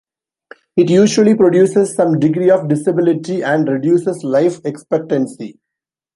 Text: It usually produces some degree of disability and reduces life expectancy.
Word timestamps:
It 0.77 0.89
usually 0.89 1.35
produces 1.35 1.93
some 1.93 2.17
degree 2.17 2.49
of 2.49 2.67
disability 2.67 3.43
and 3.43 3.67
reduces 3.67 4.23
life 4.23 4.59
expectancy. 4.65 5.59